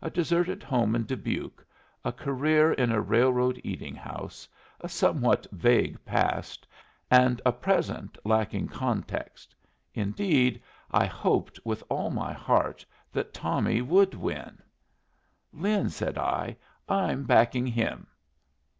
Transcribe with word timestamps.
A 0.00 0.10
deserted 0.10 0.62
home 0.62 0.94
in 0.94 1.06
Dubuque, 1.06 1.66
a 2.04 2.12
career 2.12 2.72
in 2.74 2.92
a 2.92 3.00
railroad 3.00 3.60
eating 3.64 3.96
house, 3.96 4.46
a 4.80 4.88
somewhat 4.88 5.44
vague 5.50 5.98
past, 6.04 6.68
and 7.10 7.42
a 7.44 7.50
present 7.50 8.16
lacking 8.22 8.68
context 8.68 9.56
indeed, 9.92 10.62
I 10.92 11.06
hoped 11.06 11.58
with 11.64 11.82
all 11.88 12.10
my 12.10 12.32
heart 12.32 12.86
that 13.12 13.34
Tommy 13.34 13.82
would 13.82 14.14
win! 14.14 14.62
"Lin," 15.52 15.88
said 15.90 16.16
I, 16.16 16.56
"I'm 16.88 17.24
backing 17.24 17.66
him." 17.66 18.06